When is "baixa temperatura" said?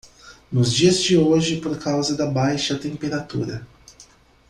2.25-3.67